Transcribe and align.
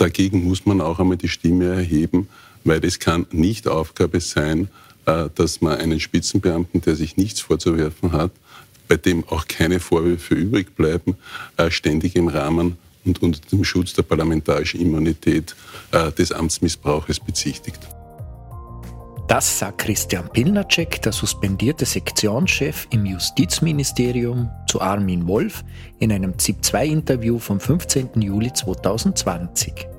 dagegen 0.00 0.44
muss 0.44 0.66
man 0.66 0.80
auch 0.80 0.98
einmal 0.98 1.16
die 1.16 1.28
Stimme 1.28 1.66
erheben, 1.66 2.28
weil 2.64 2.84
es 2.84 2.98
kann 2.98 3.26
nicht 3.30 3.68
Aufgabe 3.68 4.20
sein, 4.20 4.68
äh, 5.06 5.28
dass 5.34 5.60
man 5.60 5.78
einen 5.78 6.00
Spitzenbeamten, 6.00 6.80
der 6.80 6.96
sich 6.96 7.16
nichts 7.16 7.40
vorzuwerfen 7.40 8.12
hat, 8.12 8.32
bei 8.88 8.96
dem 8.96 9.24
auch 9.28 9.46
keine 9.46 9.80
Vorwürfe 9.80 10.34
übrig 10.34 10.74
bleiben, 10.74 11.16
äh, 11.56 11.70
ständig 11.70 12.16
im 12.16 12.28
Rahmen 12.28 12.76
und 13.04 13.22
unter 13.22 13.40
dem 13.52 13.64
Schutz 13.64 13.94
der 13.94 14.02
parlamentarischen 14.02 14.80
Immunität 14.80 15.54
äh, 15.92 16.10
des 16.12 16.32
Amtsmissbrauches 16.32 17.20
bezichtigt. 17.20 17.80
Das 19.28 19.60
sagt 19.60 19.82
Christian 19.82 20.28
Pilnacek, 20.28 21.02
der 21.02 21.12
suspendierte 21.12 21.86
Sektionschef 21.86 22.88
im 22.90 23.06
Justizministerium, 23.06 24.50
zu 24.66 24.80
Armin 24.80 25.28
Wolf 25.28 25.62
in 26.00 26.10
einem 26.10 26.36
ZIP-2-Interview 26.36 27.38
vom 27.38 27.60
15. 27.60 28.20
Juli 28.20 28.52
2020. 28.52 29.89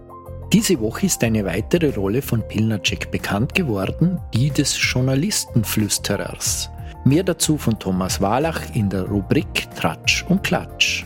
Diese 0.53 0.81
Woche 0.81 1.05
ist 1.05 1.23
eine 1.23 1.45
weitere 1.45 1.95
Rolle 1.95 2.21
von 2.21 2.45
Pilnacek 2.45 3.09
bekannt 3.09 3.55
geworden, 3.55 4.19
die 4.33 4.49
des 4.49 4.77
Journalistenflüsterers. 4.77 6.69
Mehr 7.05 7.23
dazu 7.23 7.57
von 7.57 7.79
Thomas 7.79 8.19
Walach 8.19 8.75
in 8.75 8.89
der 8.89 9.03
Rubrik 9.03 9.69
Tratsch 9.79 10.25
und 10.27 10.43
Klatsch. 10.43 11.05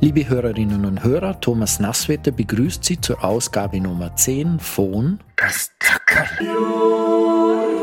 Liebe 0.00 0.26
Hörerinnen 0.26 0.86
und 0.86 1.04
Hörer, 1.04 1.38
Thomas 1.38 1.80
Nasswetter 1.80 2.30
begrüßt 2.30 2.82
Sie 2.82 2.98
zur 2.98 3.22
Ausgabe 3.22 3.78
Nummer 3.78 4.16
10 4.16 4.58
von 4.58 5.20
Das 5.36 5.70
Zackerl. 5.80 6.46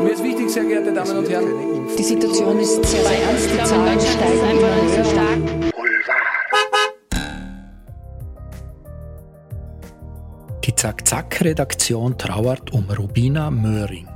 Mir 0.02 0.12
ist 0.12 0.24
wichtig, 0.24 0.50
sehr 0.50 0.64
geehrte 0.64 0.92
Damen 0.92 1.18
und 1.18 1.30
Herren. 1.30 1.86
Die 1.96 2.02
Situation 2.02 2.58
ist 2.58 2.84
sehr, 2.84 3.04
sehr 3.04 3.22
ernst. 3.22 3.48
Die 3.52 3.64
Zahlen 3.64 4.00
steigen 4.00 4.58
immer 4.58 4.88
sehr 4.88 5.04
stark. 5.04 5.65
Die 10.86 10.90
Zack-Zack-Redaktion 10.90 12.16
trauert 12.16 12.72
um 12.72 12.88
Rubina 12.88 13.50
Möhring. 13.50 14.06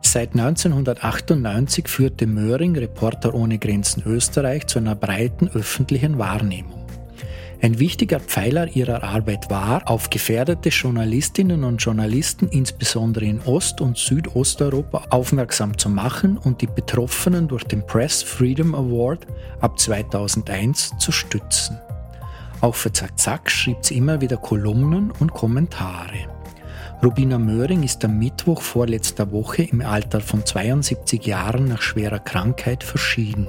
Seit 0.00 0.32
1998 0.34 1.86
führte 1.86 2.26
Möhring 2.26 2.76
Reporter 2.76 3.34
ohne 3.34 3.56
Grenzen 3.56 4.02
Österreich 4.04 4.66
zu 4.66 4.80
einer 4.80 4.96
breiten 4.96 5.48
öffentlichen 5.54 6.18
Wahrnehmung. 6.18 6.84
Ein 7.62 7.78
wichtiger 7.78 8.18
Pfeiler 8.18 8.66
ihrer 8.74 9.04
Arbeit 9.04 9.48
war, 9.48 9.88
auf 9.88 10.10
gefährdete 10.10 10.70
Journalistinnen 10.70 11.62
und 11.62 11.76
Journalisten 11.76 12.48
insbesondere 12.48 13.24
in 13.24 13.40
Ost- 13.42 13.80
und 13.80 13.96
Südosteuropa 13.96 15.04
aufmerksam 15.10 15.78
zu 15.78 15.88
machen 15.88 16.36
und 16.36 16.62
die 16.62 16.66
Betroffenen 16.66 17.46
durch 17.46 17.62
den 17.62 17.86
Press 17.86 18.24
Freedom 18.24 18.74
Award 18.74 19.24
ab 19.60 19.78
2001 19.78 20.98
zu 20.98 21.12
stützen. 21.12 21.78
Auch 22.60 22.74
für 22.74 22.92
Zack 22.92 23.18
Zack 23.18 23.50
schrieb 23.50 23.78
sie 23.82 23.96
immer 23.96 24.20
wieder 24.20 24.36
Kolumnen 24.36 25.12
und 25.20 25.32
Kommentare. 25.32 26.26
Rubina 27.04 27.38
Möhring 27.38 27.84
ist 27.84 28.04
am 28.04 28.18
Mittwoch 28.18 28.60
vorletzter 28.60 29.30
Woche 29.30 29.62
im 29.62 29.80
Alter 29.80 30.20
von 30.20 30.44
72 30.44 31.24
Jahren 31.24 31.66
nach 31.66 31.80
schwerer 31.80 32.18
Krankheit 32.18 32.82
verschieden. 32.82 33.46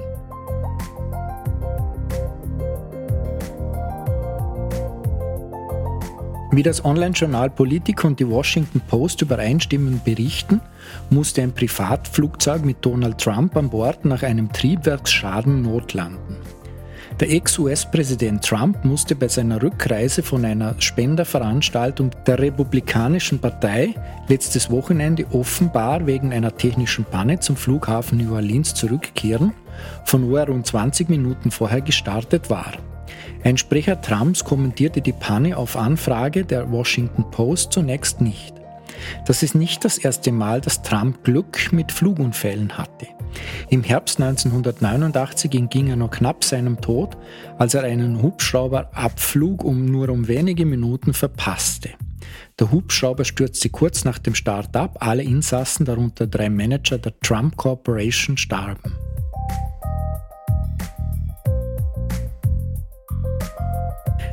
Wie 6.52 6.62
das 6.62 6.84
Online-Journal 6.84 7.50
Politik 7.50 8.04
und 8.04 8.18
die 8.18 8.28
Washington 8.28 8.80
Post 8.80 9.22
übereinstimmend 9.22 10.04
berichten, 10.04 10.60
musste 11.08 11.42
ein 11.42 11.52
Privatflugzeug 11.52 12.64
mit 12.64 12.84
Donald 12.84 13.18
Trump 13.18 13.56
an 13.56 13.70
Bord 13.70 14.04
nach 14.04 14.22
einem 14.22 14.52
Triebwerksschaden 14.52 15.62
notlanden. 15.62 16.36
Der 17.18 17.30
Ex-US-Präsident 17.30 18.44
Trump 18.44 18.84
musste 18.84 19.14
bei 19.14 19.28
seiner 19.28 19.62
Rückreise 19.62 20.22
von 20.22 20.44
einer 20.44 20.74
Spenderveranstaltung 20.78 22.10
der 22.26 22.38
Republikanischen 22.38 23.38
Partei 23.38 23.94
letztes 24.28 24.70
Wochenende 24.70 25.26
offenbar 25.32 26.06
wegen 26.06 26.32
einer 26.32 26.56
technischen 26.56 27.04
Panne 27.04 27.40
zum 27.40 27.56
Flughafen 27.56 28.18
New 28.18 28.34
Orleans 28.34 28.74
zurückkehren, 28.74 29.52
von 30.04 30.30
wo 30.30 30.36
er 30.36 30.46
rund 30.46 30.66
20 30.66 31.10
Minuten 31.10 31.50
vorher 31.50 31.82
gestartet 31.82 32.48
war. 32.48 32.72
Ein 33.44 33.58
Sprecher 33.58 34.00
Trumps 34.00 34.44
kommentierte 34.44 35.00
die 35.00 35.12
Panne 35.12 35.56
auf 35.56 35.76
Anfrage 35.76 36.44
der 36.44 36.70
Washington 36.70 37.30
Post 37.30 37.72
zunächst 37.72 38.20
nicht. 38.20 38.54
Das 39.26 39.42
ist 39.42 39.54
nicht 39.54 39.84
das 39.84 39.98
erste 39.98 40.32
Mal, 40.32 40.60
dass 40.60 40.82
Trump 40.82 41.24
Glück 41.24 41.72
mit 41.72 41.90
Flugunfällen 41.90 42.76
hatte. 42.76 43.06
Im 43.68 43.82
Herbst 43.82 44.20
1989 44.20 45.54
entging 45.54 45.88
er 45.88 45.96
noch 45.96 46.10
knapp 46.10 46.44
seinem 46.44 46.80
Tod, 46.80 47.16
als 47.58 47.74
er 47.74 47.82
einen 47.82 48.22
Hubschrauberabflug 48.22 49.64
um 49.64 49.84
nur 49.84 50.08
um 50.08 50.28
wenige 50.28 50.66
Minuten 50.66 51.12
verpasste. 51.12 51.90
Der 52.58 52.70
Hubschrauber 52.70 53.24
stürzte 53.24 53.70
kurz 53.70 54.04
nach 54.04 54.18
dem 54.18 54.34
Start 54.34 54.76
ab, 54.76 54.98
alle 55.00 55.22
Insassen, 55.22 55.86
darunter 55.86 56.26
drei 56.26 56.50
Manager 56.50 56.98
der 56.98 57.18
Trump 57.20 57.56
Corporation, 57.56 58.36
starben. 58.36 58.92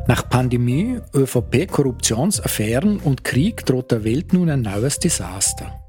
Nach 0.07 0.29
Pandemie, 0.29 0.99
ÖVP, 1.13 1.67
Korruptionsaffären 1.69 2.97
und 2.99 3.25
Krieg 3.25 3.65
droht 3.65 3.91
der 3.91 4.05
Welt 4.05 4.31
nun 4.31 4.49
ein 4.49 4.61
neues 4.61 4.99
Desaster. 4.99 5.86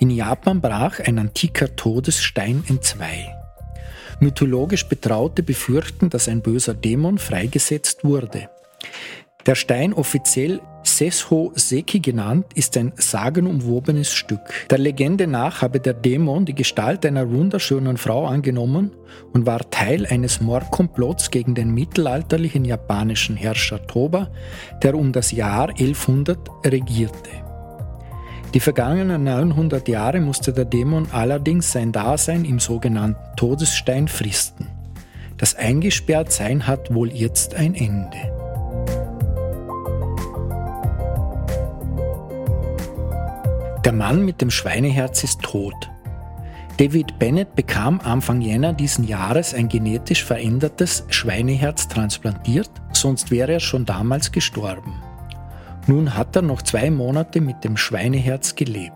In 0.00 0.10
Japan 0.10 0.60
brach 0.60 1.00
ein 1.00 1.18
antiker 1.18 1.74
Todesstein 1.74 2.62
in 2.68 2.80
zwei. 2.82 3.34
Mythologisch 4.20 4.88
Betraute 4.88 5.42
befürchten, 5.42 6.08
dass 6.08 6.28
ein 6.28 6.40
böser 6.40 6.74
Dämon 6.74 7.18
freigesetzt 7.18 8.04
wurde. 8.04 8.48
Der 9.46 9.56
Stein, 9.56 9.92
offiziell 9.92 10.60
Sesho 10.84 11.52
Seki 11.54 11.98
genannt, 11.98 12.46
ist 12.54 12.76
ein 12.76 12.92
sagenumwobenes 12.96 14.14
Stück. 14.14 14.40
Der 14.70 14.78
Legende 14.78 15.26
nach 15.26 15.62
habe 15.62 15.80
der 15.80 15.94
Dämon 15.94 16.44
die 16.44 16.54
Gestalt 16.54 17.04
einer 17.04 17.30
wunderschönen 17.30 17.96
Frau 17.96 18.26
angenommen 18.26 18.92
und 19.32 19.46
war 19.46 19.68
Teil 19.70 20.06
eines 20.06 20.40
Mordkomplotts 20.40 21.30
gegen 21.30 21.54
den 21.54 21.72
mittelalterlichen 21.72 22.64
japanischen 22.64 23.36
Herrscher 23.36 23.84
Toba, 23.86 24.30
der 24.82 24.94
um 24.94 25.12
das 25.12 25.32
Jahr 25.32 25.70
1100 25.70 26.38
regierte. 26.66 27.47
Die 28.54 28.60
vergangenen 28.60 29.24
900 29.24 29.86
Jahre 29.88 30.20
musste 30.20 30.54
der 30.54 30.64
Dämon 30.64 31.08
allerdings 31.12 31.70
sein 31.70 31.92
Dasein 31.92 32.46
im 32.46 32.58
sogenannten 32.58 33.20
Todesstein 33.36 34.08
fristen. 34.08 34.68
Das 35.36 35.54
Eingesperrtsein 35.54 36.66
hat 36.66 36.92
wohl 36.92 37.12
jetzt 37.12 37.54
ein 37.54 37.74
Ende. 37.74 38.16
Der 43.84 43.92
Mann 43.92 44.24
mit 44.24 44.40
dem 44.40 44.50
Schweineherz 44.50 45.24
ist 45.24 45.42
tot. 45.42 45.90
David 46.78 47.18
Bennett 47.18 47.54
bekam 47.54 48.00
Anfang 48.00 48.40
Jänner 48.40 48.72
diesen 48.72 49.06
Jahres 49.06 49.52
ein 49.52 49.68
genetisch 49.68 50.24
verändertes 50.24 51.04
Schweineherz 51.08 51.88
transplantiert, 51.88 52.70
sonst 52.92 53.30
wäre 53.30 53.52
er 53.52 53.60
schon 53.60 53.84
damals 53.84 54.32
gestorben. 54.32 54.94
Nun 55.88 56.14
hat 56.14 56.36
er 56.36 56.42
noch 56.42 56.60
zwei 56.60 56.90
Monate 56.90 57.40
mit 57.40 57.64
dem 57.64 57.78
Schweineherz 57.78 58.54
gelebt. 58.54 58.92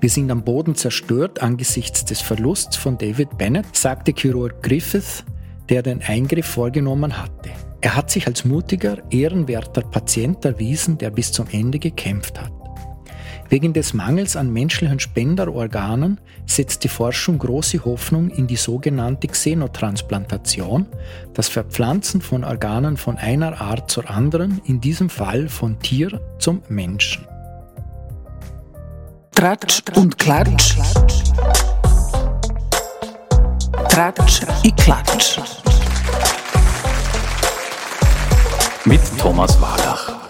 Wir 0.00 0.10
sind 0.10 0.30
am 0.32 0.42
Boden 0.42 0.74
zerstört 0.74 1.40
angesichts 1.40 2.04
des 2.04 2.20
Verlusts 2.20 2.76
von 2.76 2.98
David 2.98 3.38
Bennett, 3.38 3.76
sagte 3.76 4.12
Chirurg 4.12 4.62
Griffith, 4.62 5.24
der 5.68 5.82
den 5.82 6.02
Eingriff 6.02 6.46
vorgenommen 6.46 7.16
hatte. 7.16 7.50
Er 7.80 7.94
hat 7.94 8.10
sich 8.10 8.26
als 8.26 8.44
mutiger, 8.44 8.98
ehrenwerter 9.10 9.82
Patient 9.82 10.44
erwiesen, 10.44 10.98
der 10.98 11.10
bis 11.10 11.30
zum 11.30 11.46
Ende 11.52 11.78
gekämpft 11.78 12.40
hat. 12.40 12.55
Wegen 13.48 13.72
des 13.72 13.94
Mangels 13.94 14.36
an 14.36 14.52
menschlichen 14.52 14.98
Spenderorganen 14.98 16.20
setzt 16.46 16.82
die 16.84 16.88
Forschung 16.88 17.38
große 17.38 17.84
Hoffnung 17.84 18.30
in 18.30 18.46
die 18.46 18.56
sogenannte 18.56 19.28
Xenotransplantation, 19.28 20.86
das 21.32 21.48
Verpflanzen 21.48 22.20
von 22.20 22.44
Organen 22.44 22.96
von 22.96 23.16
einer 23.16 23.60
Art 23.60 23.90
zur 23.90 24.10
anderen, 24.10 24.60
in 24.64 24.80
diesem 24.80 25.08
Fall 25.08 25.48
von 25.48 25.78
Tier 25.78 26.20
zum 26.38 26.62
Menschen. 26.68 27.26
Tratsch 29.32 29.82
und 29.94 30.18
Klatsch. 30.18 30.76
Tratsch 33.88 34.40
und 34.64 34.76
Klatsch. 34.76 35.38
Mit 38.84 39.00
Thomas 39.18 39.60
Wagach. 39.60 40.25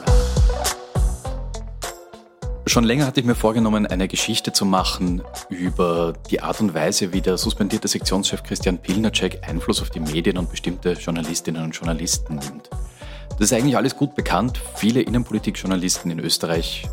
Schon 2.69 2.83
länger 2.83 3.07
hatte 3.07 3.21
ich 3.21 3.27
mir 3.27 3.37
vorgenommen, 3.37 3.87
eine 3.87 4.09
Geschichte 4.09 4.53
zu 4.53 4.65
machen 4.65 5.23
über 5.49 6.15
die 6.31 6.41
Art 6.41 6.61
und 6.61 6.75
Weise, 6.75 7.13
wie 7.13 7.21
der 7.21 7.39
suspendierte 7.39 7.87
Sektionschef 7.87 8.43
Christian 8.43 8.79
Pilnacek 8.79 9.49
Einfluss 9.49 9.81
auf 9.81 9.91
die 9.91 10.01
Medien 10.01 10.37
und 10.37 10.51
bestimmte 10.51 10.95
Journalistinnen 10.95 11.63
und 11.63 11.77
Journalisten 11.77 12.35
nimmt. 12.35 12.69
Das 13.31 13.41
ist 13.41 13.53
eigentlich 13.53 13.77
alles 13.77 13.95
gut 13.95 14.17
bekannt. 14.17 14.61
Viele 14.75 15.01
Innenpolitikjournalisten 15.01 16.11
in 16.11 16.19
Österreich 16.19 16.89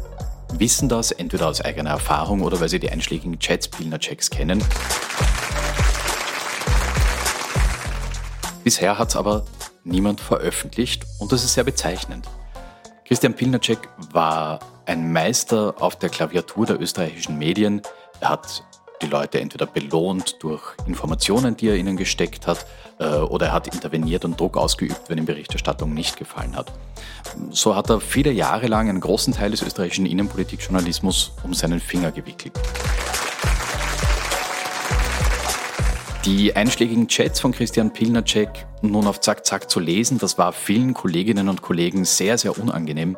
wissen 0.59 0.89
das, 0.89 1.11
entweder 1.11 1.47
aus 1.47 1.59
eigener 1.59 1.89
Erfahrung 1.89 2.43
oder 2.43 2.59
weil 2.59 2.69
sie 2.69 2.79
die 2.79 2.91
einschlägigen 2.91 3.39
Chats 3.39 3.67
Pilnaceks 3.67 4.29
kennen. 4.29 4.63
Bisher 8.63 8.99
hat 8.99 9.09
es 9.09 9.15
aber 9.15 9.43
niemand 9.83 10.21
veröffentlicht 10.21 11.03
und 11.17 11.31
das 11.31 11.43
ist 11.43 11.55
sehr 11.55 11.63
bezeichnend. 11.63 12.27
Christian 13.05 13.33
Pilnacek 13.33 13.89
war 14.11 14.59
ein 14.85 15.11
Meister 15.11 15.75
auf 15.79 15.97
der 15.97 16.09
Klaviatur 16.09 16.65
der 16.65 16.79
österreichischen 16.79 17.37
Medien. 17.37 17.81
Er 18.21 18.29
hat 18.29 18.63
die 19.01 19.07
Leute 19.07 19.41
entweder 19.41 19.65
belohnt 19.65 20.41
durch 20.41 20.63
Informationen, 20.87 21.57
die 21.57 21.67
er 21.67 21.75
ihnen 21.75 21.97
gesteckt 21.97 22.47
hat, 22.47 22.65
äh, 22.99 23.17
oder 23.17 23.47
er 23.47 23.53
hat 23.53 23.67
interveniert 23.67 24.23
und 24.23 24.39
Druck 24.39 24.55
ausgeübt, 24.55 25.01
wenn 25.09 25.17
ihm 25.17 25.25
Berichterstattung 25.25 25.93
nicht 25.93 26.17
gefallen 26.17 26.55
hat. 26.55 26.71
So 27.49 27.75
hat 27.75 27.89
er 27.89 27.99
viele 27.99 28.31
Jahre 28.31 28.67
lang 28.67 28.87
einen 28.87 29.01
großen 29.01 29.33
Teil 29.33 29.51
des 29.51 29.61
österreichischen 29.61 30.05
Innenpolitikjournalismus 30.05 31.33
um 31.43 31.53
seinen 31.53 31.81
Finger 31.81 32.11
gewickelt. 32.11 32.53
Die 36.25 36.55
einschlägigen 36.55 37.09
Chats 37.09 37.41
von 37.41 37.51
Christian 37.51 37.91
Pilnacek 37.91 38.65
nun 38.81 39.07
auf 39.07 39.19
Zack 39.19 39.45
Zack 39.45 39.69
zu 39.69 39.81
lesen, 39.81 40.19
das 40.19 40.37
war 40.37 40.53
vielen 40.53 40.93
Kolleginnen 40.93 41.49
und 41.49 41.61
Kollegen 41.61 42.05
sehr, 42.05 42.37
sehr 42.37 42.57
unangenehm. 42.57 43.17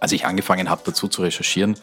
Als 0.00 0.12
ich 0.12 0.26
angefangen 0.26 0.68
habe, 0.68 0.82
dazu 0.84 1.08
zu 1.08 1.22
recherchieren 1.22 1.76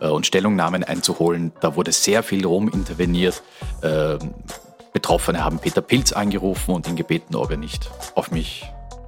äh, 0.00 0.08
und 0.08 0.26
Stellungnahmen 0.26 0.82
einzuholen, 0.82 1.52
da 1.60 1.76
wurde 1.76 1.92
sehr 1.92 2.24
viel 2.24 2.44
rum 2.44 2.68
interveniert. 2.68 3.42
Äh, 3.82 4.18
Betroffene 4.92 5.44
haben 5.44 5.60
Peter 5.60 5.80
Pilz 5.80 6.12
angerufen 6.12 6.74
und 6.74 6.88
ihn 6.88 6.96
gebeten, 6.96 7.36
ob 7.36 7.52
er 7.52 7.56
nicht 7.56 7.88
auf 8.16 8.32
mich 8.32 8.64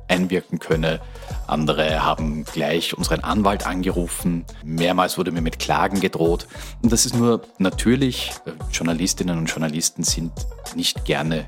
einwirken 0.09 0.59
könne. 0.59 1.01
Andere 1.47 2.05
haben 2.05 2.45
gleich 2.45 2.97
unseren 2.97 3.21
Anwalt 3.21 3.67
angerufen. 3.67 4.45
Mehrmals 4.65 5.19
wurde 5.19 5.33
mir 5.33 5.41
mit 5.41 5.59
Klagen 5.59 6.01
gedroht. 6.01 6.47
Und 6.83 6.93
das 6.93 7.07
ist 7.07 7.15
nur 7.15 7.43
natürlich, 7.59 8.33
äh, 8.47 8.53
Journalistinnen 8.73 9.39
und 9.39 9.47
Journalisten 9.47 10.03
sind 10.03 10.33
nicht 10.75 11.05
gerne 11.05 11.47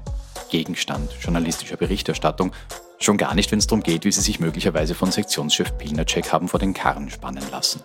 Gegenstand 0.50 1.10
journalistischer 1.20 1.76
Berichterstattung. 1.76 2.52
Schon 3.00 3.16
gar 3.16 3.34
nicht, 3.34 3.52
wenn 3.52 3.58
es 3.58 3.66
darum 3.66 3.82
geht, 3.82 4.04
wie 4.04 4.12
sie 4.12 4.20
sich 4.20 4.40
möglicherweise 4.40 4.94
von 4.94 5.12
Sektionschef 5.12 5.76
Pilnacek 5.78 6.32
haben 6.32 6.48
vor 6.48 6.58
den 6.58 6.74
Karren 6.74 7.10
spannen 7.10 7.44
lassen. 7.52 7.80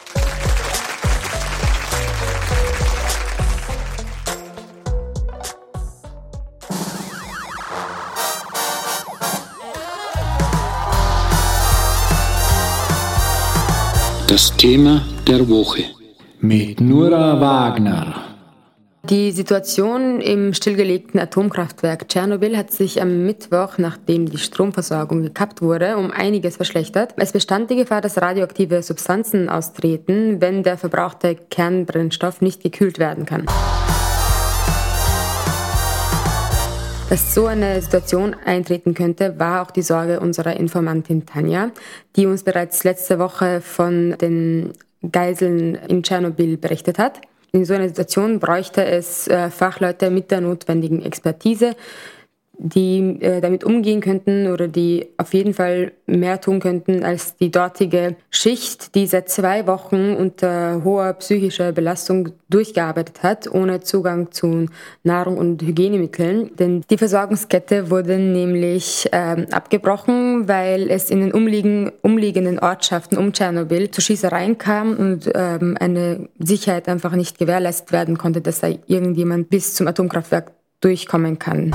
Das 14.34 14.58
Thema 14.58 15.06
der 15.28 15.48
Woche 15.48 15.84
mit 16.40 16.82
Nura 16.82 17.40
Wagner. 17.40 18.16
Die 19.08 19.32
Situation 19.32 20.22
im 20.22 20.56
stillgelegten 20.56 21.20
Atomkraftwerk 21.20 22.10
Tschernobyl 22.10 22.58
hat 22.58 22.72
sich 22.72 23.00
am 23.00 23.28
Mittwoch, 23.28 23.78
nachdem 23.78 24.28
die 24.28 24.40
Stromversorgung 24.40 25.22
gekappt 25.22 25.62
wurde, 25.62 25.98
um 25.98 26.10
einiges 26.10 26.56
verschlechtert. 26.56 27.14
Es 27.18 27.32
bestand 27.32 27.70
die 27.70 27.76
Gefahr, 27.76 28.02
dass 28.02 28.20
radioaktive 28.20 28.82
Substanzen 28.82 29.50
austreten, 29.50 30.42
wenn 30.42 30.64
der 30.64 30.80
verbrauchte 30.80 31.36
Kernbrennstoff 31.36 32.42
nicht 32.42 32.64
gekühlt 32.64 32.98
werden 32.98 33.28
kann. 33.28 33.46
Dass 37.14 37.36
so 37.36 37.46
eine 37.46 37.80
Situation 37.80 38.36
eintreten 38.44 38.96
könnte, 38.96 39.38
war 39.38 39.62
auch 39.62 39.70
die 39.70 39.84
Sorge 39.84 40.20
unserer 40.20 40.56
Informantin 40.56 41.28
Tanja, 41.28 41.70
die 42.16 42.26
uns 42.26 42.42
bereits 42.42 42.84
letzte 42.84 43.20
Woche 43.20 43.62
von 43.62 44.18
den 44.18 44.74
Geiseln 45.12 45.76
in 45.76 46.02
Tschernobyl 46.02 46.58
berichtet 46.58 46.98
hat. 46.98 47.22
In 47.52 47.66
so 47.66 47.76
einer 47.76 47.88
Situation 47.88 48.40
bräuchte 48.40 48.84
es 48.84 49.28
äh, 49.28 49.52
Fachleute 49.52 50.10
mit 50.10 50.32
der 50.32 50.42
notwendigen 50.42 51.06
Expertise, 51.06 51.76
die 52.64 53.18
äh, 53.20 53.42
damit 53.42 53.66
umgehen 53.66 54.00
könnten 54.00 54.48
oder 54.48 54.70
die 54.70 55.10
auf 55.18 55.34
jeden 55.34 55.54
Fall 55.54 55.92
mehr 56.06 56.40
tun 56.40 56.62
könnten 56.62 57.04
als 57.04 57.36
die 57.36 57.52
dortige 57.52 58.16
Schicht, 58.30 58.96
die 58.96 59.06
seit 59.06 59.28
zwei 59.28 59.68
Wochen 59.68 60.16
unter 60.16 60.82
hoher 60.86 61.12
psychischer 61.14 61.74
Belastung 61.74 62.30
durchgearbeitet 62.50 63.22
hat, 63.22 63.54
ohne 63.54 63.82
Zugang 63.82 64.32
zu 64.32 64.68
Nahrung 65.04 65.38
und 65.38 65.62
Hygienemitteln. 65.62 66.56
Denn 66.56 66.84
die 66.90 66.98
Versorgungskette 66.98 67.90
wurde 67.90 68.18
nämlich 68.18 69.10
ähm, 69.12 69.48
abgebrochen, 69.52 70.48
weil 70.48 70.90
es 70.90 71.10
in 71.10 71.20
den 71.20 71.34
umliegen, 71.34 71.92
umliegenden 72.02 72.60
Ortschaften 72.60 73.18
um 73.18 73.34
Tschernobyl 73.34 73.92
zu 73.92 74.00
Schießereien 74.00 74.58
kam 74.58 74.96
und 74.96 75.30
ähm, 75.36 75.76
eine 75.82 76.30
Sicherheit 76.40 76.88
einfach 76.88 77.14
nicht 77.14 77.38
gewährleistet 77.38 77.92
werden 77.92 78.18
konnte, 78.18 78.40
dass 78.40 78.62
da 78.62 78.70
irgendjemand 78.88 79.50
bis 79.50 79.74
zum 79.74 79.88
Atomkraftwerk 79.88 80.54
durchkommen 80.80 81.40
kann. 81.40 81.72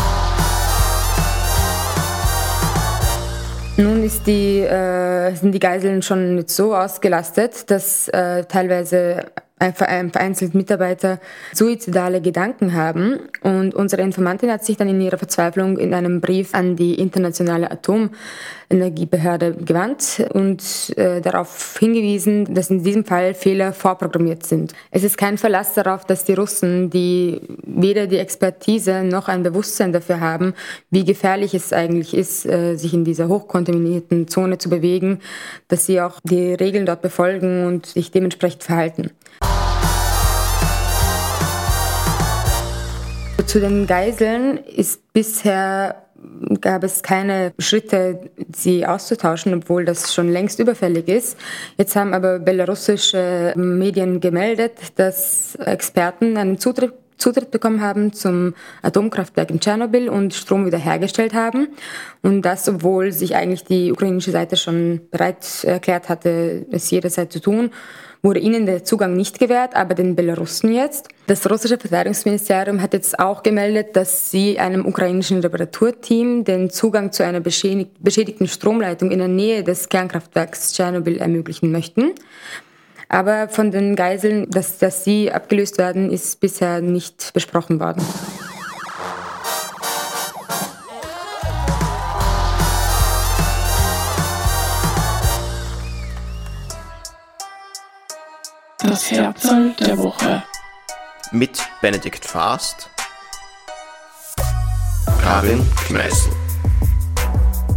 Nun 3.79 4.03
ist 4.03 4.27
die, 4.27 4.59
äh, 4.59 5.33
sind 5.37 5.53
die 5.53 5.61
Geiseln 5.61 6.03
schon 6.03 6.49
so 6.49 6.75
ausgelastet, 6.75 7.71
dass 7.71 8.09
äh, 8.09 8.45
teilweise 8.45 9.27
vereinzelt 9.75 10.55
Mitarbeiter 10.55 11.21
suizidale 11.53 12.21
Gedanken 12.21 12.75
haben. 12.75 13.21
Und 13.43 13.75
unsere 13.75 14.03
Informantin 14.03 14.51
hat 14.51 14.65
sich 14.65 14.77
dann 14.77 14.89
in 14.89 15.01
ihrer 15.01 15.19
Verzweiflung 15.19 15.79
in 15.79 15.95
einem 15.95 16.21
Brief 16.21 16.55
an 16.55 16.77
die 16.77 16.95
internationale 16.95 17.71
Atomenergiebehörde 17.71 19.55
gewandt 19.55 20.27
und 20.33 20.95
äh, 20.97 21.21
darauf 21.21 21.77
hingewiesen, 21.79 22.55
dass 22.55 22.71
in 22.71 22.83
diesem 22.83 23.05
Fall 23.05 23.35
Fehler 23.35 23.73
vorprogrammiert 23.73 24.47
sind. 24.47 24.75
Es 24.91 25.05
ist 25.05 25.19
kein 25.19 25.39
Verlass 25.39 25.75
darauf, 25.75 26.05
dass 26.05 26.25
die 26.25 26.35
Russen, 26.35 26.91
die 26.91 27.41
weder 27.65 28.07
die 28.07 28.19
Expertise 28.19 29.05
noch 29.05 29.29
ein 29.29 29.43
Bewusstsein 29.43 29.93
dafür 29.93 30.21
haben, 30.21 30.55
wie 30.91 31.05
gefährlich 31.05 31.55
es 31.55 31.73
eigentlich 31.73 32.15
ist, 32.15 32.47
äh, 32.47 32.77
sich 32.77 32.95
in 32.95 33.05
dieser 33.05 33.29
hochkontaminierten 33.29 34.29
Zone 34.29 34.59
zu 34.59 34.71
bewegen, 34.71 35.21
dass 35.69 35.87
sie 35.87 36.01
auch 36.01 36.21
die 36.23 36.55
Regeln 36.55 36.87
dort 36.87 37.03
befolgen 37.03 37.67
und 37.67 37.87
sich 37.87 38.11
dementsprechend 38.11 38.65
verhalten. 38.65 39.11
Zu 43.49 43.61
den 43.61 43.87
Geiseln 43.87 44.59
ist 44.59 45.11
bisher 45.15 46.05
gab 46.61 46.85
es 46.85 47.03
keine 47.03 47.55
Schritte, 47.59 48.29
sie 48.55 48.85
auszutauschen, 48.85 49.55
obwohl 49.55 49.87
das 49.87 50.13
schon 50.13 50.29
längst 50.29 50.59
überfällig 50.59 51.09
ist. 51.09 51.39
Jetzt 51.79 51.97
haben 51.97 52.13
aber 52.13 52.41
belarussische 52.41 53.55
Medien 53.57 54.21
gemeldet, 54.21 54.73
dass 54.97 55.55
Experten 55.55 56.37
einen 56.37 56.59
Zutritt 56.59 56.93
Zutritt 57.17 57.51
bekommen 57.51 57.81
haben 57.81 58.13
zum 58.13 58.55
Atomkraftwerk 58.83 59.51
in 59.51 59.59
Tschernobyl 59.59 60.09
und 60.09 60.35
Strom 60.35 60.67
wiederhergestellt 60.67 61.35
haben. 61.35 61.67
Und 62.23 62.43
das, 62.43 62.69
obwohl 62.69 63.11
sich 63.11 63.35
eigentlich 63.35 63.65
die 63.65 63.91
ukrainische 63.91 64.31
Seite 64.31 64.57
schon 64.57 65.01
bereit 65.11 65.65
erklärt 65.65 66.09
hatte, 66.09 66.65
es 66.71 66.89
jederzeit 66.91 67.33
zu 67.33 67.41
tun 67.41 67.71
wurde 68.23 68.41
ihnen 68.41 68.67
der 68.67 68.85
Zugang 68.85 69.15
nicht 69.15 69.39
gewährt, 69.39 69.77
aber 69.77 69.95
den 69.95 70.17
Belarussen 70.17 70.73
jetzt. 70.73 71.09
Das 71.27 71.49
russische 71.51 71.79
Verteidigungsministerium 71.79 72.83
hat 72.83 72.93
jetzt 72.93 73.19
auch 73.19 73.43
gemeldet, 73.43 73.97
dass 73.97 74.31
sie 74.31 74.59
einem 74.59 74.87
ukrainischen 74.87 75.41
Reparaturteam 75.41 76.45
den 76.45 76.71
Zugang 76.71 77.13
zu 77.13 77.25
einer 77.25 77.41
beschädigten 77.41 78.49
Stromleitung 78.49 79.11
in 79.11 79.19
der 79.19 79.29
Nähe 79.29 79.63
des 79.63 79.89
Kernkraftwerks 79.89 80.73
Tschernobyl 80.73 81.19
ermöglichen 81.19 81.71
möchten. 81.71 82.13
Aber 83.09 83.49
von 83.49 83.71
den 83.71 83.97
Geiseln, 83.97 84.51
dass, 84.51 84.79
dass 84.79 85.05
sie 85.05 85.33
abgelöst 85.33 85.79
werden, 85.79 86.11
ist 86.11 86.41
bisher 86.41 86.81
nicht 86.83 87.33
besprochen 87.33 87.81
worden. 87.81 88.03
Das 98.89 99.11
Herzl 99.11 99.75
der 99.81 99.99
Woche. 99.99 100.43
Mit 101.31 101.61
Benedikt 101.83 102.25
Fast, 102.25 102.89
Karin 105.21 105.63
Kneißl. 105.87 106.31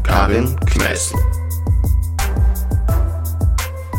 Karin 0.04 0.58
Kneißl. 0.68 1.16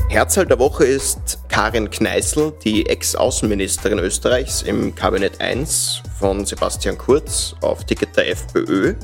Herzl 0.08 0.46
der 0.46 0.58
Woche 0.58 0.86
ist 0.86 1.38
Karin 1.50 1.90
Kneißl, 1.90 2.54
die 2.64 2.86
Ex-Außenministerin 2.86 3.98
Österreichs 3.98 4.62
im 4.62 4.94
Kabinett 4.94 5.38
1 5.38 6.02
von 6.18 6.46
Sebastian 6.46 6.96
Kurz 6.96 7.54
auf 7.60 7.84
Ticket 7.84 8.16
der 8.16 8.30
FPÖ. 8.30 8.94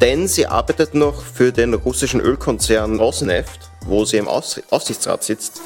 Denn 0.00 0.26
sie 0.26 0.46
arbeitet 0.46 0.94
noch 0.94 1.22
für 1.22 1.52
den 1.52 1.74
russischen 1.74 2.22
Ölkonzern 2.22 2.98
Rosneft, 2.98 3.70
wo 3.84 4.06
sie 4.06 4.16
im 4.16 4.26
Aufsichtsrat 4.26 5.22
sitzt. 5.22 5.60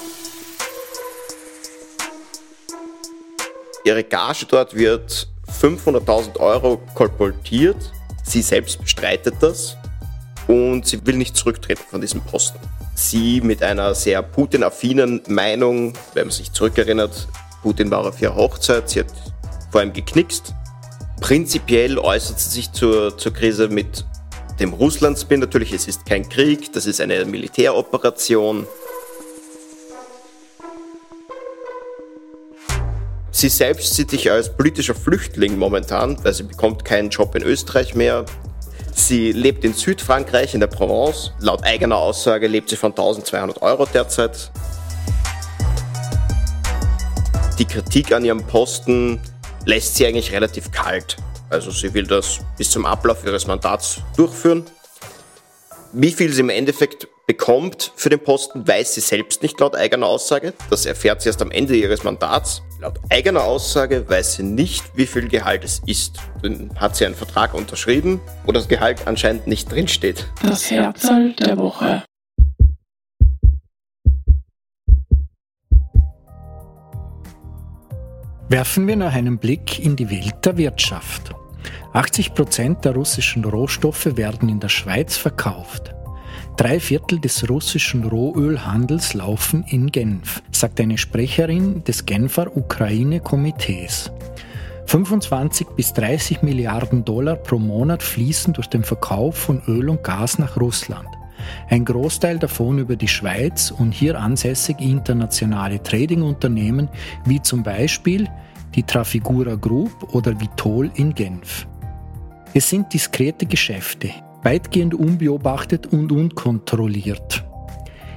Ihre 3.88 4.04
Gage 4.04 4.44
dort 4.44 4.74
wird 4.74 5.28
500.000 5.62 6.38
Euro 6.40 6.78
kolportiert. 6.94 7.90
Sie 8.22 8.42
selbst 8.42 8.82
bestreitet 8.82 9.36
das 9.40 9.78
und 10.46 10.86
sie 10.86 11.06
will 11.06 11.16
nicht 11.16 11.34
zurücktreten 11.34 11.80
von 11.88 12.02
diesem 12.02 12.20
Posten. 12.20 12.58
Sie 12.94 13.40
mit 13.40 13.62
einer 13.62 13.94
sehr 13.94 14.20
Putin-affinen 14.20 15.22
Meinung, 15.28 15.94
wenn 16.12 16.26
man 16.26 16.32
sich 16.32 16.52
zurückerinnert, 16.52 17.28
Putin 17.62 17.90
war 17.90 18.06
auf 18.06 18.20
ihrer 18.20 18.34
Hochzeit, 18.36 18.90
sie 18.90 19.00
hat 19.00 19.12
vor 19.70 19.80
allem 19.80 19.94
geknickst. 19.94 20.52
Prinzipiell 21.22 21.98
äußert 21.98 22.38
sie 22.40 22.50
sich 22.50 22.72
zur, 22.72 23.16
zur 23.16 23.32
Krise 23.32 23.68
mit 23.68 24.04
dem 24.60 24.74
Russlandspin 24.74 25.40
natürlich, 25.40 25.72
es 25.72 25.88
ist 25.88 26.04
kein 26.04 26.28
Krieg, 26.28 26.74
das 26.74 26.84
ist 26.84 27.00
eine 27.00 27.24
Militäroperation. 27.24 28.66
Sie 33.38 33.50
selbst 33.50 33.94
sieht 33.94 34.10
sich 34.10 34.32
als 34.32 34.52
politischer 34.52 34.96
Flüchtling 34.96 35.58
momentan, 35.58 36.18
weil 36.24 36.34
sie 36.34 36.42
bekommt 36.42 36.84
keinen 36.84 37.08
Job 37.08 37.36
in 37.36 37.44
Österreich 37.44 37.94
mehr. 37.94 38.24
Sie 38.92 39.30
lebt 39.30 39.64
in 39.64 39.74
Südfrankreich, 39.74 40.54
in 40.54 40.60
der 40.60 40.66
Provence. 40.66 41.30
Laut 41.38 41.62
eigener 41.62 41.98
Aussage 41.98 42.48
lebt 42.48 42.68
sie 42.68 42.74
von 42.74 42.90
1200 42.90 43.62
Euro 43.62 43.86
derzeit. 43.86 44.50
Die 47.60 47.64
Kritik 47.64 48.10
an 48.10 48.24
ihrem 48.24 48.44
Posten 48.44 49.20
lässt 49.64 49.94
sie 49.94 50.04
eigentlich 50.04 50.32
relativ 50.32 50.72
kalt. 50.72 51.16
Also 51.48 51.70
sie 51.70 51.94
will 51.94 52.08
das 52.08 52.40
bis 52.56 52.72
zum 52.72 52.86
Ablauf 52.86 53.24
ihres 53.24 53.46
Mandats 53.46 54.00
durchführen. 54.16 54.66
Wie 55.92 56.10
viel 56.10 56.32
sie 56.32 56.40
im 56.40 56.50
Endeffekt 56.50 57.06
bekommt 57.28 57.92
für 57.94 58.08
den 58.08 58.20
Posten, 58.20 58.66
weiß 58.66 58.94
sie 58.94 59.02
selbst 59.02 59.42
nicht 59.42 59.60
laut 59.60 59.76
eigener 59.76 60.06
Aussage. 60.06 60.54
Das 60.70 60.86
erfährt 60.86 61.20
sie 61.20 61.28
erst 61.28 61.42
am 61.42 61.50
Ende 61.50 61.76
ihres 61.76 62.02
Mandats. 62.02 62.62
Laut 62.80 62.98
eigener 63.10 63.44
Aussage 63.44 64.08
weiß 64.08 64.36
sie 64.36 64.42
nicht, 64.42 64.82
wie 64.94 65.04
viel 65.04 65.28
Gehalt 65.28 65.62
es 65.62 65.82
ist. 65.84 66.16
Dann 66.42 66.70
hat 66.80 66.96
sie 66.96 67.04
einen 67.04 67.14
Vertrag 67.14 67.52
unterschrieben, 67.52 68.20
wo 68.46 68.52
das 68.52 68.66
Gehalt 68.66 69.06
anscheinend 69.06 69.46
nicht 69.46 69.70
drinsteht. 69.70 70.26
Das 70.42 70.70
Herzl 70.70 71.34
der 71.34 71.58
Woche. 71.58 72.02
Werfen 78.48 78.88
wir 78.88 78.96
noch 78.96 79.12
einen 79.12 79.36
Blick 79.36 79.78
in 79.78 79.96
die 79.96 80.10
Welt 80.10 80.46
der 80.46 80.56
Wirtschaft. 80.56 81.34
80 81.92 82.32
Prozent 82.32 82.84
der 82.86 82.94
russischen 82.94 83.44
Rohstoffe 83.44 84.16
werden 84.16 84.48
in 84.48 84.60
der 84.60 84.70
Schweiz 84.70 85.18
verkauft. 85.18 85.94
Drei 86.58 86.80
Viertel 86.80 87.20
des 87.20 87.48
russischen 87.48 88.02
Rohölhandels 88.02 89.14
laufen 89.14 89.64
in 89.68 89.92
Genf, 89.92 90.42
sagt 90.50 90.80
eine 90.80 90.98
Sprecherin 90.98 91.84
des 91.84 92.04
Genfer 92.04 92.56
Ukraine-Komitees. 92.56 94.10
25 94.86 95.68
bis 95.76 95.92
30 95.92 96.42
Milliarden 96.42 97.04
Dollar 97.04 97.36
pro 97.36 97.60
Monat 97.60 98.02
fließen 98.02 98.54
durch 98.54 98.66
den 98.66 98.82
Verkauf 98.82 99.36
von 99.36 99.62
Öl 99.68 99.88
und 99.88 100.02
Gas 100.02 100.40
nach 100.40 100.56
Russland. 100.56 101.06
Ein 101.70 101.84
Großteil 101.84 102.40
davon 102.40 102.80
über 102.80 102.96
die 102.96 103.06
Schweiz 103.06 103.70
und 103.70 103.92
hier 103.92 104.18
ansässig 104.18 104.80
internationale 104.80 105.80
Tradingunternehmen 105.80 106.88
wie 107.24 107.40
zum 107.40 107.62
Beispiel 107.62 108.28
die 108.74 108.82
Trafigura 108.82 109.54
Group 109.54 110.12
oder 110.12 110.40
Vitol 110.40 110.90
in 110.96 111.14
Genf. 111.14 111.68
Es 112.52 112.68
sind 112.68 112.92
diskrete 112.92 113.46
Geschäfte, 113.46 114.10
weitgehend 114.48 114.94
unbeobachtet 114.94 115.88
und 115.88 116.10
unkontrolliert. 116.10 117.44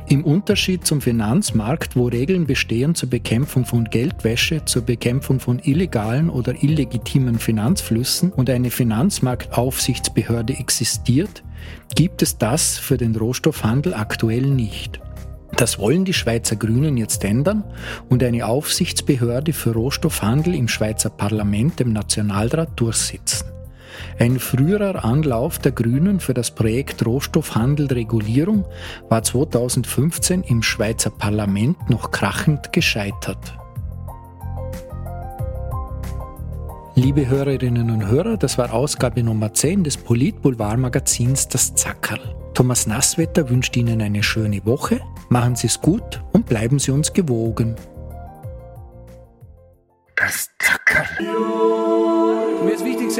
Im 0.08 0.24
Unterschied 0.24 0.88
zum 0.88 1.02
Finanzmarkt, 1.02 1.98
wo 1.98 2.08
Regeln 2.08 2.48
bestehen 2.48 2.96
zur 2.96 3.10
Bekämpfung 3.10 3.66
von 3.66 3.84
Geldwäsche, 3.84 4.64
zur 4.64 4.84
Bekämpfung 4.84 5.42
von 5.42 5.60
illegalen 5.60 6.30
oder 6.30 6.64
illegitimen 6.64 7.38
Finanzflüssen 7.38 8.32
und 8.32 8.50
eine 8.50 8.72
Finanzmarktaufsichtsbehörde 8.72 10.54
existiert, 10.54 11.44
gibt 11.96 12.22
es 12.22 12.38
das 12.38 12.78
für 12.78 12.96
den 12.96 13.14
Rohstoffhandel 13.14 13.94
aktuell 13.94 14.46
nicht. 14.46 15.02
Das 15.58 15.80
wollen 15.80 16.06
die 16.06 16.14
Schweizer 16.14 16.56
Grünen 16.56 16.96
jetzt 16.96 17.26
ändern 17.26 17.66
und 18.08 18.24
eine 18.24 18.46
Aufsichtsbehörde 18.46 19.52
für 19.52 19.74
Rohstoffhandel 19.74 20.56
im 20.56 20.70
Schweizer 20.70 21.10
Parlament, 21.10 21.82
dem 21.82 21.92
Nationalrat, 21.92 22.70
durchsetzen. 22.78 23.52
Ein 24.20 24.40
früherer 24.40 25.04
Anlauf 25.04 25.60
der 25.60 25.72
Grünen 25.72 26.20
für 26.20 26.34
das 26.34 26.52
Projekt 26.52 27.06
Rohstoffhandel-Regulierung 27.06 28.66
war 29.10 29.24
2015 29.24 30.44
im 30.44 30.64
Schweizer 30.64 31.10
Parlament 31.10 31.90
noch 31.90 32.12
krachend 32.12 32.74
gescheitert. 32.74 33.58
Liebe 36.96 37.28
Hörerinnen 37.28 37.90
und 37.90 38.06
Hörer, 38.06 38.36
das 38.36 38.58
war 38.58 38.74
Ausgabe 38.74 39.24
Nummer 39.24 39.54
10 39.54 39.86
des 39.86 39.96
Polit-Boulevard-Magazins 39.98 41.48
Das 41.48 41.74
Zackerl. 41.74 42.20
Thomas 42.54 42.86
Nasswetter 42.86 43.50
wünscht 43.50 43.78
Ihnen 43.78 44.02
eine 44.02 44.22
schöne 44.24 44.66
Woche, 44.66 45.00
machen 45.30 45.56
Sie 45.56 45.68
es 45.68 45.80
gut 45.80 46.22
und 46.34 46.46
bleiben 46.48 46.80
Sie 46.80 46.92
uns 46.92 47.14
gewogen. 47.14 47.76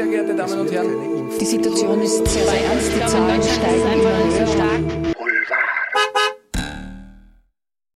Sehr 0.02 0.10
geehrte 0.10 0.34
Damen 0.34 0.60
und 0.60 0.72
Herren. 0.72 1.30
Die 1.40 1.44
Situation 1.44 2.02
ist 2.02 2.26
sehr 2.26 2.42
ernst, 2.44 2.92
die 2.94 3.06
Zahlen 3.06 3.42
steigen 3.42 4.00
immer 4.00 4.94
höher. 4.94 5.01